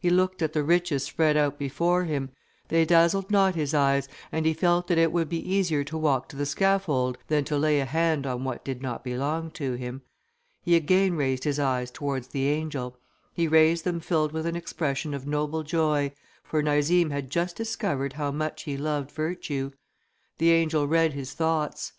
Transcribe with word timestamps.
He 0.00 0.08
looked 0.08 0.40
at 0.40 0.54
the 0.54 0.62
riches 0.64 1.02
spread 1.02 1.36
out 1.36 1.58
before 1.58 2.04
him; 2.04 2.30
they 2.68 2.86
dazzled 2.86 3.30
not 3.30 3.54
his 3.54 3.74
eyes, 3.74 4.08
and 4.32 4.46
he 4.46 4.54
felt 4.54 4.86
that 4.86 4.96
it 4.96 5.12
would 5.12 5.28
be 5.28 5.46
easier 5.46 5.84
to 5.84 5.98
walk 5.98 6.26
to 6.30 6.36
the 6.36 6.46
scaffold, 6.46 7.18
than 7.26 7.44
to 7.44 7.58
lay 7.58 7.78
a 7.78 7.84
hand 7.84 8.26
on 8.26 8.44
what 8.44 8.64
did 8.64 8.80
not 8.80 9.04
belong 9.04 9.50
to 9.50 9.74
him. 9.74 10.00
He 10.62 10.74
again 10.74 11.16
raised 11.16 11.44
his 11.44 11.60
eyes 11.60 11.90
towards 11.90 12.28
the 12.28 12.48
angel: 12.48 12.96
he 13.34 13.46
raised 13.46 13.84
them 13.84 14.00
filled 14.00 14.32
with 14.32 14.46
an 14.46 14.56
expression 14.56 15.12
of 15.12 15.26
noble 15.26 15.62
joy, 15.62 16.12
for 16.42 16.62
Narzim 16.62 17.10
had 17.10 17.28
just 17.28 17.54
discovered 17.54 18.14
how 18.14 18.30
much 18.30 18.62
he 18.62 18.78
loved 18.78 19.10
virtue. 19.10 19.72
The 20.38 20.50
angel 20.50 20.86
read 20.88 21.12
his 21.12 21.34
thoughts. 21.34 21.92